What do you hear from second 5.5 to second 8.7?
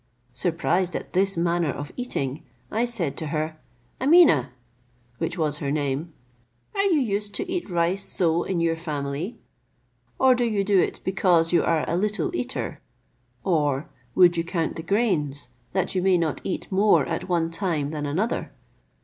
her name,) "are you used to eat rice so in